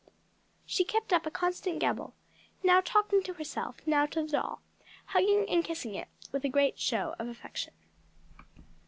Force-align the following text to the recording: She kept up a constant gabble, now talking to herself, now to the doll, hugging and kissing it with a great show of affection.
She 0.65 0.83
kept 0.83 1.13
up 1.13 1.27
a 1.27 1.29
constant 1.29 1.77
gabble, 1.77 2.15
now 2.63 2.81
talking 2.83 3.21
to 3.21 3.33
herself, 3.33 3.85
now 3.85 4.07
to 4.07 4.23
the 4.23 4.29
doll, 4.29 4.61
hugging 5.05 5.47
and 5.47 5.63
kissing 5.63 5.93
it 5.93 6.07
with 6.31 6.43
a 6.43 6.49
great 6.49 6.79
show 6.79 7.13
of 7.19 7.27
affection. 7.27 7.75